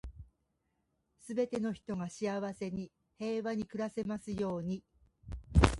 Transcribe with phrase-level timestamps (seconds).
[1.27, 4.83] 全ての人が幸せに、平和に暮らせますように。